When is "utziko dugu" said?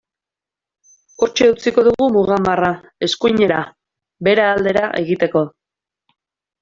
1.55-2.07